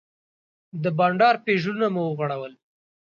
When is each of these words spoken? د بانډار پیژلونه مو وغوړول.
د 0.83 0.85
بانډار 0.97 1.35
پیژلونه 1.45 1.87
مو 1.93 2.01
وغوړول. 2.07 2.53